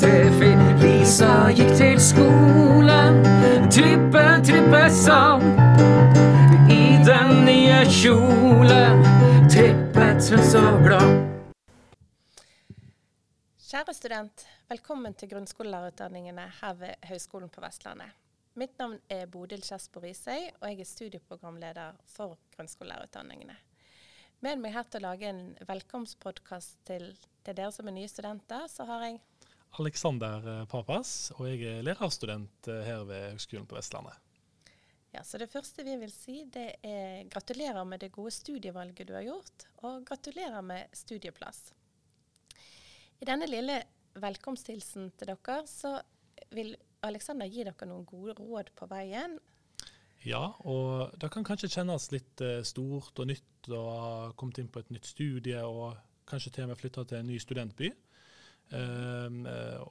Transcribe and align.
til. 0.00 0.26
Lisa 0.82 1.48
gikk 1.56 1.72
til 1.78 2.00
skolen, 2.02 3.20
trippe, 3.72 4.24
trippe 4.46 4.82
sang. 4.92 5.44
I 6.70 6.98
den 7.06 7.44
nye 7.46 7.78
kjolen, 7.90 9.04
trippet 9.52 10.30
hun 10.30 10.44
så 10.50 10.64
glad. 10.84 11.14
Kjære 13.66 13.94
student, 13.94 14.46
velkommen 14.70 15.14
til 15.14 15.30
grunnskolelærerutdanningene 15.32 16.48
her 16.60 16.74
ved 16.80 17.08
Høgskolen 17.08 17.50
på 17.52 17.60
Vestlandet. 17.64 18.12
Mitt 18.56 18.78
navn 18.78 18.98
er 19.12 19.26
Bodil 19.28 19.60
Kjersbo 19.60 20.00
Risøy, 20.00 20.48
og 20.60 20.70
jeg 20.70 20.80
er 20.80 20.88
studieprogramleder 20.88 21.96
for 22.08 22.38
grunnskolelærerutdanningene. 22.56 23.56
Med 24.44 24.60
meg 24.60 24.74
her 24.76 24.84
til 24.88 25.00
å 25.00 25.10
lage 25.10 25.28
en 25.28 25.42
velkomstpodkast 25.68 26.78
til, 26.88 27.10
til, 27.44 27.56
dere 27.56 27.72
som 27.72 27.88
er 27.88 27.96
nye 27.96 28.08
studenter, 28.08 28.66
så 28.68 28.84
har 28.88 29.04
jeg 29.06 29.20
Alexander 29.80 30.46
eh, 30.52 30.62
Papas, 30.70 31.32
og 31.36 31.48
jeg 31.50 31.64
er 31.68 31.84
lærerstudent 31.86 32.70
eh, 32.72 32.84
her 32.86 33.04
ved 33.08 33.32
Høgskolen 33.34 33.66
på 33.68 33.78
Vestlandet. 33.78 34.16
Ja, 35.14 35.22
så 35.24 35.38
Det 35.38 35.48
første 35.48 35.84
vi 35.84 35.96
vil 35.96 36.12
si, 36.12 36.44
det 36.52 36.76
er 36.84 37.24
gratulerer 37.32 37.84
med 37.84 38.00
det 38.04 38.12
gode 38.12 38.30
studievalget 38.30 39.08
du 39.08 39.14
har 39.16 39.24
gjort, 39.24 39.68
og 39.82 40.04
gratulerer 40.06 40.60
med 40.62 40.92
studieplass. 40.92 41.72
I 43.20 43.24
denne 43.24 43.48
lille 43.48 43.80
velkomsthilsen 44.20 45.10
til 45.16 45.32
dere, 45.32 45.60
så 45.68 45.96
vil 46.52 46.74
Alexander 47.06 47.48
gi 47.48 47.64
dere 47.64 47.88
noen 47.88 48.04
gode 48.08 48.36
råd 48.38 48.72
på 48.76 48.88
veien 48.90 49.38
ja, 50.26 50.42
og 50.66 51.14
det 51.20 51.28
kan 51.30 51.44
kanskje 51.46 51.70
kjennes 51.70 52.08
litt 52.10 52.42
uh, 52.42 52.58
stort 52.66 53.18
og 53.22 53.28
nytt 53.30 53.70
å 53.70 53.82
ha 53.86 54.14
kommet 54.38 54.58
inn 54.58 54.70
på 54.72 54.82
et 54.82 54.90
nytt 54.94 55.06
studie 55.06 55.60
og 55.62 55.94
kanskje 56.26 56.52
til 56.54 56.66
og 56.66 56.72
med 56.72 56.80
flytta 56.80 57.04
til 57.06 57.20
en 57.20 57.28
ny 57.30 57.38
studentby. 57.42 57.92
Uh, 58.72 59.82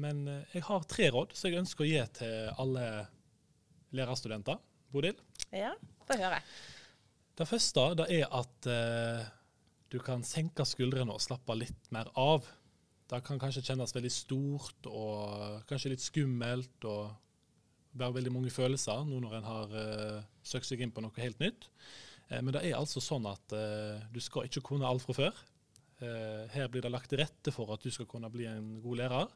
men 0.00 0.22
jeg 0.52 0.62
har 0.68 0.86
tre 0.88 1.08
råd 1.10 1.34
som 1.34 1.50
jeg 1.50 1.62
ønsker 1.62 1.84
å 1.84 1.88
gi 1.88 2.02
til 2.20 2.52
alle 2.62 2.84
lærerstudenter. 3.96 4.60
Bodil? 4.90 5.18
Ja, 5.54 5.72
få 6.06 6.18
høre. 6.18 6.38
Det 7.38 7.46
første 7.48 7.88
det 7.98 8.06
er 8.20 8.30
at 8.36 8.68
du 9.90 9.96
kan 10.04 10.22
senke 10.26 10.66
skuldrene 10.68 11.14
og 11.14 11.22
slappe 11.24 11.56
litt 11.58 11.90
mer 11.94 12.10
av. 12.18 12.46
Det 13.10 13.18
kan 13.26 13.40
kanskje 13.42 13.64
kjennes 13.66 13.94
veldig 13.96 14.12
stort 14.14 14.86
og 14.90 15.66
kanskje 15.70 15.94
litt 15.94 16.04
skummelt. 16.04 16.86
og 16.86 17.10
være 17.92 18.16
veldig 18.20 18.32
mange 18.34 18.52
følelser 18.54 19.04
nå 19.06 19.20
når 19.22 19.36
en 19.38 19.48
har 19.48 19.74
uh, 19.74 20.22
søkt 20.46 20.68
seg 20.68 20.82
inn 20.82 20.92
på 20.94 21.02
noe 21.04 21.22
helt 21.22 21.40
nytt. 21.42 21.68
Uh, 22.30 22.38
men 22.40 22.52
det 22.54 22.64
er 22.68 22.78
altså 22.78 23.02
sånn 23.02 23.26
at 23.30 23.54
uh, 23.56 24.02
du 24.12 24.20
skal 24.22 24.46
ikke 24.48 24.62
kunne 24.70 24.88
alt 24.88 25.04
fra 25.04 25.16
før. 25.16 25.40
Her 26.00 26.68
blir 26.72 26.84
det 26.84 26.92
lagt 26.92 27.10
til 27.12 27.20
rette 27.20 27.52
for 27.54 27.70
at 27.74 27.82
du 27.84 27.90
skal 27.92 28.08
kunne 28.08 28.30
bli 28.32 28.46
en 28.48 28.78
god 28.82 29.02
lærer, 29.02 29.32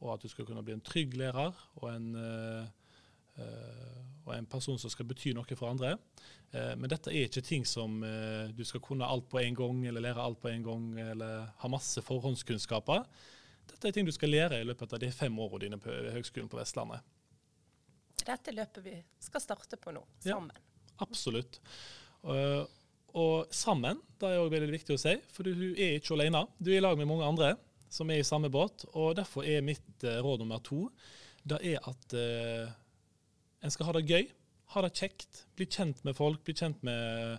og 0.00 0.14
at 0.14 0.24
du 0.24 0.28
skal 0.32 0.46
kunne 0.48 0.64
bli 0.64 0.74
en 0.76 0.84
trygg 0.84 1.16
lærer 1.16 1.54
og 1.80 1.86
en, 1.90 2.06
og 4.24 4.30
en 4.32 4.48
person 4.48 4.78
som 4.80 4.92
skal 4.92 5.08
bety 5.08 5.34
noe 5.36 5.56
for 5.56 5.68
andre. 5.68 5.94
men 6.52 6.88
dette 6.88 7.12
er 7.12 7.28
ikke 7.28 7.44
ting 7.44 7.66
som 7.68 8.00
du 8.56 8.64
skal 8.64 8.80
kunne 8.84 9.08
alt 9.08 9.28
på 9.28 9.40
en 9.40 9.56
gang, 9.56 9.84
eller 9.86 10.04
lære 10.04 10.24
alt 10.24 10.40
på 10.40 10.48
en 10.52 10.64
gang, 10.64 10.86
eller 11.00 11.50
ha 11.60 11.68
masse 11.68 12.00
forhåndskunnskaper. 12.04 13.04
Dette 13.72 13.88
er 13.88 13.92
ting 13.92 14.08
du 14.08 14.12
skal 14.12 14.32
lære 14.32 14.60
i 14.60 14.68
løpet 14.68 14.92
av 14.92 15.04
de 15.04 15.12
fem 15.12 15.38
årene 15.38 15.64
dine 15.66 15.80
på 15.80 15.92
Høgskolen 16.16 16.48
på 16.48 16.60
Vestlandet 16.60 17.04
dette 18.26 18.54
løpet 18.54 18.84
vi 18.84 18.96
skal 19.22 19.42
starte 19.42 19.78
på 19.80 19.94
nå, 19.94 20.02
sammen. 20.24 20.56
Ja, 20.56 21.04
absolutt. 21.06 21.60
Uh, 22.26 22.64
og 23.16 23.52
sammen, 23.54 24.00
det 24.20 24.28
er 24.28 24.42
òg 24.42 24.50
veldig 24.52 24.74
viktig 24.74 24.96
å 24.96 25.00
si, 25.00 25.14
for 25.32 25.46
du 25.46 25.72
er 25.72 25.96
ikke 25.96 26.14
alene. 26.16 26.44
Du 26.60 26.68
er 26.70 26.80
i 26.80 26.84
lag 26.84 26.98
med 27.00 27.08
mange 27.08 27.24
andre 27.24 27.54
som 27.92 28.10
er 28.10 28.20
i 28.20 28.26
samme 28.26 28.50
båt. 28.52 28.84
og 28.92 29.14
Derfor 29.16 29.46
er 29.46 29.64
mitt 29.64 30.04
uh, 30.04 30.18
råd 30.24 30.42
nummer 30.42 30.60
to 30.64 30.86
det 31.46 31.60
er 31.62 31.84
at 31.86 32.14
uh, 32.18 32.72
en 33.62 33.72
skal 33.72 33.88
ha 33.88 33.94
det 33.96 34.08
gøy. 34.10 34.26
Ha 34.74 34.82
det 34.82 34.96
kjekt. 34.98 35.44
Bli 35.56 35.68
kjent 35.70 36.02
med 36.04 36.16
folk. 36.18 36.42
Bli 36.44 36.56
kjent 36.58 36.82
med 36.86 37.38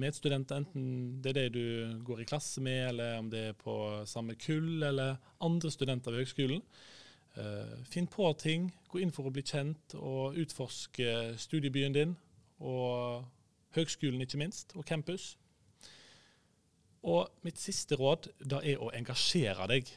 medstudenter, 0.00 0.62
enten 0.62 1.20
det 1.22 1.34
er 1.34 1.36
det 1.38 1.54
du 1.54 2.00
går 2.06 2.22
i 2.22 2.26
klasse 2.26 2.62
med, 2.64 2.88
eller 2.88 3.18
om 3.20 3.26
det 3.30 3.42
er 3.50 3.56
på 3.58 3.74
samme 4.08 4.34
kull, 4.40 4.82
eller 4.82 5.18
andre 5.44 5.70
studenter 5.70 6.14
ved 6.14 6.24
høgskolen. 6.24 6.64
Uh, 7.38 7.78
finn 7.90 8.08
på 8.10 8.26
ting, 8.40 8.68
gå 8.90 9.02
inn 9.02 9.14
for 9.14 9.28
å 9.28 9.34
bli 9.34 9.44
kjent 9.46 9.96
og 9.98 10.38
utforske 10.40 11.34
studiebyen 11.38 11.94
din. 11.94 12.16
Og 12.64 13.22
høgskolen, 13.76 14.22
ikke 14.24 14.40
minst, 14.40 14.74
og 14.78 14.86
campus. 14.88 15.34
Og 17.04 17.28
mitt 17.44 17.60
siste 17.60 17.98
råd 18.00 18.30
da 18.40 18.62
er 18.64 18.80
å 18.80 18.92
engasjere 18.96 19.68
deg. 19.70 19.90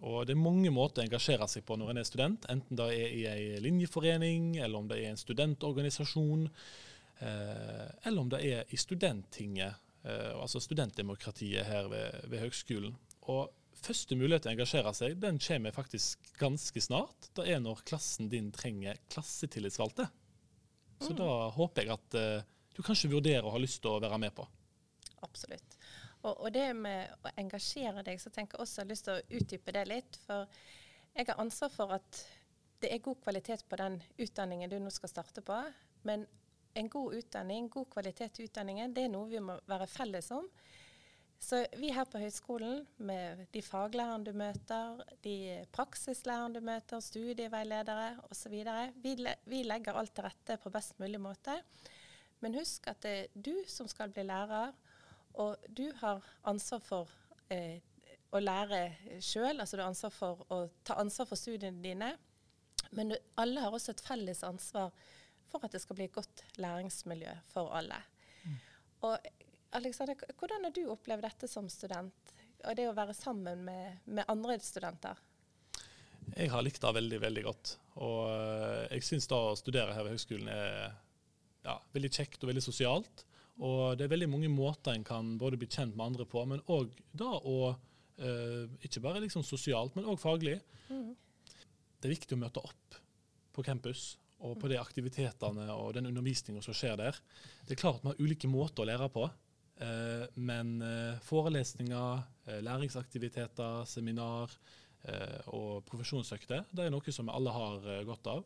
Og 0.00 0.24
Det 0.26 0.32
er 0.32 0.40
mange 0.40 0.70
måter 0.72 1.02
å 1.02 1.06
engasjere 1.06 1.48
seg 1.48 1.64
på 1.68 1.76
når 1.76 1.92
en 1.92 2.00
er 2.00 2.08
student. 2.08 2.46
Enten 2.52 2.78
det 2.78 2.88
er 2.94 3.14
i 3.16 3.24
en 3.28 3.62
linjeforening, 3.64 4.56
eller 4.60 4.80
om 4.80 4.88
det 4.88 5.00
er 5.00 5.10
en 5.10 5.20
studentorganisasjon, 5.20 6.48
eh, 7.20 7.88
eller 8.08 8.20
om 8.20 8.30
det 8.32 8.40
er 8.48 8.72
i 8.72 8.80
studenttinget, 8.80 9.76
eh, 10.04 10.32
altså 10.36 10.60
studentdemokratiet 10.60 11.68
her 11.68 11.88
ved, 11.92 12.28
ved 12.32 12.44
høgskolen. 12.46 12.96
Og 13.28 13.52
første 13.80 14.16
mulighet 14.16 14.44
til 14.44 14.52
å 14.52 14.56
engasjere 14.56 14.94
seg, 14.96 15.18
den 15.20 15.40
kommer 15.40 15.76
faktisk 15.76 16.32
ganske 16.40 16.80
snart. 16.80 17.28
Det 17.36 17.48
er 17.48 17.60
når 17.60 17.84
klassen 17.88 18.32
din 18.32 18.48
trenger 18.52 19.00
klassetillitsvalgte. 19.12 20.08
Så 21.00 21.12
mm. 21.12 21.20
da 21.20 21.30
håper 21.56 21.84
jeg 21.84 21.96
at 21.96 22.18
du 22.80 22.86
kanskje 22.86 23.12
vurderer 23.12 23.44
å 23.44 23.52
ha 23.52 23.60
lyst 23.60 23.82
til 23.84 23.92
å 23.92 24.00
være 24.00 24.18
med 24.20 24.32
på. 24.36 24.46
Absolutt. 25.26 25.76
Og, 26.22 26.34
og, 26.34 26.48
det 26.52 26.66
med 26.76 27.12
å 27.24 27.32
engasjere 27.40 28.04
deg, 28.04 28.20
så 28.20 28.32
tenker 28.32 28.56
jeg 28.56 28.64
også 28.64 28.80
jeg 28.80 28.86
har 28.86 28.90
lyst 28.90 29.08
til 29.08 29.16
å 29.16 29.40
utdype 29.40 29.74
det 29.76 29.86
litt. 29.88 30.20
For 30.24 30.48
jeg 31.16 31.28
har 31.28 31.40
ansvar 31.42 31.72
for 31.74 31.96
at 31.96 32.20
det 32.80 32.92
er 32.94 33.02
god 33.04 33.20
kvalitet 33.24 33.64
på 33.68 33.76
den 33.80 33.98
utdanningen 34.20 34.72
du 34.72 34.78
nå 34.80 34.92
skal 34.92 35.12
starte 35.12 35.44
på. 35.44 35.56
Men 36.08 36.24
en 36.80 36.88
god 36.88 37.18
utdanning, 37.18 37.68
god 37.72 37.88
kvalitet 37.92 38.40
i 38.40 38.46
utdanningen, 38.48 38.94
det 38.96 39.06
er 39.06 39.12
noe 39.12 39.28
vi 39.28 39.42
må 39.44 39.58
være 39.68 39.88
felles 39.90 40.30
om. 40.32 40.48
Så 41.40 41.62
vi 41.80 41.88
her 41.96 42.04
på 42.04 42.20
høyskolen, 42.20 42.82
med 43.00 43.46
de 43.52 43.62
faglærerne 43.64 44.28
du 44.28 44.36
møter, 44.36 45.00
de 45.24 45.36
praksislærerne 45.72 46.60
du 46.60 46.64
møter, 46.64 47.00
studieveiledere 47.00 48.10
osv., 48.28 48.58
vi, 49.00 49.14
vi 49.48 49.62
legger 49.64 49.96
alt 49.96 50.12
til 50.16 50.28
rette 50.28 50.58
på 50.60 50.72
best 50.72 51.00
mulig 51.00 51.20
måte. 51.20 51.56
Men 52.40 52.56
husk 52.56 52.88
at 52.90 53.02
det 53.04 53.12
er 53.18 53.30
du 53.34 53.54
som 53.68 53.88
skal 53.90 54.12
bli 54.14 54.24
lærer, 54.28 54.72
og 55.40 55.68
du 55.68 55.86
har 56.00 56.24
ansvar 56.48 56.82
for 56.82 57.12
eh, 57.52 57.78
å 58.34 58.40
lære 58.42 58.80
sjøl. 59.22 59.60
Altså 59.60 59.76
du 59.76 59.84
har 59.84 59.90
ansvar 59.90 60.14
for 60.14 60.44
å 60.52 60.64
ta 60.86 60.96
ansvar 61.02 61.28
for 61.30 61.38
studiene 61.38 61.82
dine. 61.84 62.14
Men 62.96 63.12
du, 63.12 63.16
alle 63.40 63.62
har 63.62 63.74
også 63.74 63.94
et 63.94 64.04
felles 64.04 64.42
ansvar 64.46 64.90
for 65.50 65.66
at 65.66 65.74
det 65.74 65.82
skal 65.82 65.98
bli 65.98 66.08
et 66.08 66.14
godt 66.14 66.44
læringsmiljø 66.62 67.32
for 67.50 67.72
alle. 67.76 67.98
Mm. 68.44 68.58
Og 69.06 69.30
Alexander, 69.78 70.18
hvordan 70.38 70.66
har 70.66 70.74
du 70.74 70.84
opplevd 70.90 71.26
dette 71.26 71.50
som 71.50 71.68
student, 71.70 72.32
og 72.66 72.76
det 72.76 72.88
å 72.90 72.96
være 72.96 73.14
sammen 73.16 73.62
med, 73.66 74.00
med 74.10 74.26
andre 74.30 74.58
studenter? 74.62 75.18
Jeg 76.36 76.50
har 76.52 76.62
likt 76.62 76.82
det 76.82 76.90
veldig, 76.94 77.20
veldig 77.22 77.44
godt. 77.46 77.76
Og 78.02 78.18
eh, 78.30 78.82
jeg 78.96 79.06
syns 79.06 79.30
da 79.30 79.38
å 79.50 79.56
studere 79.58 79.94
her 79.94 80.06
ved 80.06 80.14
høgskolen 80.14 80.50
er 80.52 80.98
ja, 81.66 81.76
veldig 81.94 82.10
kjekt 82.12 82.42
og 82.42 82.52
veldig 82.52 82.64
sosialt. 82.64 83.24
Og 83.60 83.98
det 83.98 84.06
er 84.06 84.14
veldig 84.14 84.30
mange 84.32 84.48
måter 84.52 84.94
en 84.94 85.04
kan 85.04 85.34
både 85.40 85.58
bli 85.60 85.68
kjent 85.68 85.96
med 85.96 86.12
andre 86.12 86.26
på, 86.28 86.44
men 86.48 86.62
òg 86.72 86.94
da 87.12 87.34
å 87.36 87.58
eh, 88.20 88.64
Ikke 88.86 89.02
bare 89.04 89.20
liksom 89.20 89.44
sosialt, 89.44 89.96
men 89.96 90.08
òg 90.08 90.20
faglig. 90.20 90.56
Mm. 90.88 91.12
Det 92.00 92.08
er 92.08 92.16
viktig 92.16 92.36
å 92.36 92.40
møte 92.40 92.64
opp 92.64 92.98
på 93.52 93.64
campus 93.66 94.14
og 94.40 94.56
på 94.56 94.70
de 94.72 94.78
aktivitetene 94.80 95.66
og 95.74 95.92
den 95.96 96.08
undervisninga 96.08 96.62
som 96.64 96.76
skjer 96.76 96.96
der. 96.96 97.16
Det 97.68 97.76
er 97.76 97.82
klart 97.82 98.00
vi 98.00 98.08
har 98.08 98.22
ulike 98.22 98.48
måter 98.48 98.86
å 98.86 98.88
lære 98.88 99.10
på. 99.12 99.26
Eh, 99.80 100.24
men 100.34 100.82
eh, 100.84 101.16
forelesninger, 101.24 102.22
eh, 102.46 102.60
læringsaktiviteter, 102.64 103.84
seminar 103.88 104.58
og 105.48 105.78
profesjonsøkter 105.88 106.66
det 106.76 106.82
er 106.84 106.90
noe 106.92 107.12
som 107.14 107.24
vi 107.24 107.32
alle 107.32 107.52
har 107.54 107.86
godt 108.04 108.26
av. 108.28 108.42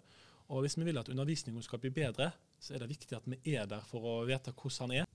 Og 0.54 0.60
Hvis 0.62 0.76
vi 0.78 0.84
vil 0.86 1.00
at 1.00 1.08
undervisningen 1.10 1.64
skal 1.66 1.80
bli 1.82 1.90
bedre, 1.90 2.28
så 2.64 2.74
er 2.74 2.82
det 2.82 2.90
viktig 2.94 3.18
at 3.18 3.28
vi 3.28 3.54
er 3.54 3.68
der 3.68 3.84
for 3.84 4.08
å 4.08 4.14
vite 4.28 4.54
hvordan 4.56 4.88
han 4.88 5.02
er. 5.02 5.10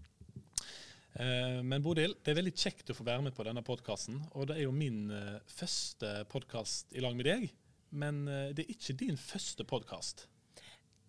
Men 1.65 1.81
Bodil, 1.83 2.13
det 2.21 2.31
er 2.31 2.37
veldig 2.37 2.53
kjekt 2.53 2.91
å 2.93 2.95
få 2.95 3.03
være 3.03 3.25
med 3.25 3.33
på 3.35 3.43
denne 3.43 3.63
podkasten. 3.65 4.21
Og 4.37 4.45
det 4.47 4.59
er 4.59 4.67
jo 4.67 4.75
min 4.75 5.09
første 5.49 6.11
podkast 6.29 6.93
i 6.93 7.01
lag 7.03 7.17
med 7.17 7.25
deg. 7.27 7.47
Men 7.89 8.21
det 8.29 8.63
er 8.63 8.71
ikke 8.71 8.95
din 9.01 9.17
første 9.19 9.65
podkast. 9.67 10.27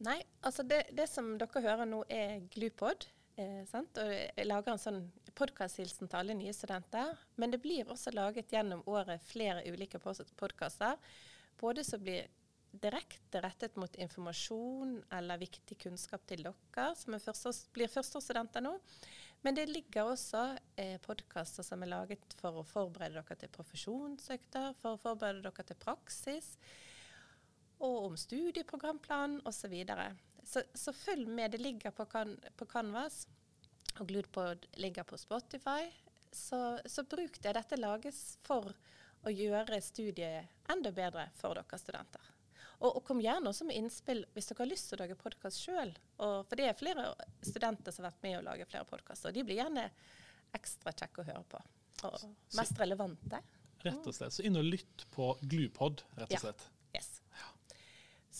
Nei, 0.01 0.17
altså 0.41 0.65
det, 0.65 0.87
det, 0.97 1.07
som 1.13 1.35
dere 1.39 1.61
hører 1.61 1.89
nå 1.89 2.01
er 2.09 2.39
Glupod. 2.55 3.05
Eh, 3.37 3.65
og 3.69 4.13
jeg 4.13 4.47
lager 4.47 4.73
en 4.73 4.81
sånn 4.81 5.01
podkasthilsen 5.37 6.09
til 6.09 6.21
alle 6.23 6.37
nye 6.39 6.55
studenter. 6.57 7.13
Men 7.41 7.53
det 7.53 7.61
blir 7.61 7.89
også 7.89 8.13
laget 8.17 8.53
gjennom 8.53 8.83
året 8.89 9.23
flere 9.29 9.65
ulike 9.69 10.01
podkaster. 10.01 10.97
Både 11.61 11.85
som 11.85 12.01
blir 12.01 12.29
direkte 12.71 13.41
rettet 13.43 13.77
mot 13.77 13.97
informasjon 13.97 15.01
eller 15.17 15.41
viktig 15.41 15.79
kunnskap 15.83 16.23
til 16.29 16.45
dere 16.47 16.91
som 16.97 17.17
første, 17.19 17.53
blir 17.75 17.91
førsteårsstudenter 17.91 18.65
nå. 18.65 18.77
Men 19.43 19.57
det 19.57 19.71
ligger 19.71 20.11
også 20.13 20.43
eh, 20.77 20.99
podkaster 21.01 21.65
som 21.65 21.83
er 21.83 21.91
laget 21.91 22.37
for 22.41 22.61
å 22.61 22.67
forberede 22.67 23.23
dere 23.23 23.39
til 23.41 23.53
profesjonsøkter, 23.55 24.75
for 24.83 24.97
å 24.97 25.01
forberede 25.01 25.43
dere 25.47 25.67
til 25.67 25.79
praksis, 25.81 26.53
og 27.81 28.11
om 28.11 28.17
studieprogramplan 28.21 29.39
osv. 29.49 29.63
Så, 29.63 29.71
videre. 29.73 30.11
så 30.45 30.63
Så 30.75 30.93
følg 30.93 31.29
med. 31.29 31.51
Det 31.53 31.63
ligger 31.63 31.95
på, 31.97 32.05
kan, 32.05 32.37
på 32.57 32.69
Canvas, 32.69 33.25
og 33.99 34.09
Gludpod 34.09 34.67
ligger 34.77 35.09
på 35.09 35.17
Spotify. 35.17 35.89
Så, 36.31 36.79
så 36.85 37.03
bruk 37.09 37.41
det. 37.41 37.57
Dette 37.57 37.81
lages 37.81 38.37
for 38.45 38.75
å 39.25 39.33
gjøre 39.33 39.81
studiet 39.85 40.69
enda 40.73 40.93
bedre 40.93 41.31
for 41.41 41.57
dere 41.57 41.81
studenter. 41.81 42.29
Og, 42.81 42.95
og, 42.97 43.03
kom 43.05 43.21
gjerne 43.21 43.51
også 43.51 43.67
med 43.69 43.77
innspill 43.77 44.23
hvis 44.33 44.49
dere 44.49 44.63
har 44.63 44.71
lyst 44.71 44.89
til 44.89 44.97
å 44.97 45.03
lage 45.03 45.17
podkast 45.21 45.61
sjøl. 45.61 45.93
For 46.17 46.57
det 46.57 46.71
er 46.71 46.79
flere 46.79 47.11
studenter 47.45 47.93
som 47.93 48.07
har 48.07 48.15
vært 48.15 48.25
med 48.25 48.39
å 48.39 48.45
lage 48.47 48.67
flere 48.71 48.89
podkaster. 48.89 49.29
Og 49.29 49.37
de 49.37 49.45
blir 49.45 49.61
gjerne 49.61 49.85
ekstra 50.57 50.95
kjekke 50.97 51.21
å 51.21 51.27
høre 51.29 51.45
på. 51.51 51.61
Og 52.09 52.23
mest 52.57 52.73
så, 52.73 52.81
relevante. 52.81 53.43
Rett 53.85 54.07
og 54.09 54.17
slett. 54.17 54.33
Så 54.33 54.45
inn 54.49 54.57
og 54.57 54.65
lytt 54.65 55.05
på 55.13 55.35
Glupod, 55.43 56.05
rett 56.17 56.33
og 56.39 56.47
slett. 56.47 56.65
Ja. 56.95 57.01
Yes. 57.01 57.11
Ja. 57.37 57.77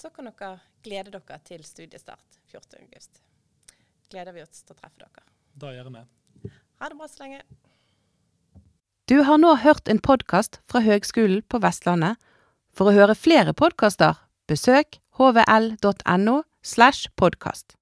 Så 0.01 0.13
kan 0.15 0.31
dere 0.31 0.55
glede 0.87 1.13
dere 1.13 1.39
til 1.45 1.67
studiestart 1.67 2.41
14.8. 2.49 3.21
Gleder 4.11 4.35
vi 4.35 4.47
oss 4.47 4.65
til 4.65 4.75
å 4.75 4.81
treffe 4.81 5.05
dere. 5.05 5.27
Da 5.61 5.75
gjør 5.75 5.93
vi. 5.93 6.07
Ha 6.81 6.89
det 6.89 6.97
bra 6.97 7.11
så 7.13 7.27
lenge. 7.27 7.43
Du 9.11 9.19
har 9.27 9.41
nå 9.43 9.53
hørt 9.61 9.91
en 9.91 10.01
podkast 10.01 10.63
fra 10.71 10.81
Høgskolen 10.87 11.45
på 11.51 11.61
Vestlandet. 11.61 12.17
For 12.73 12.89
å 12.89 12.95
høre 12.95 13.19
flere 13.19 13.53
podkaster 13.59 14.17
besøk 14.51 14.99
hvl.no 15.17 16.41
slash 16.63 17.09
podkast. 17.17 17.77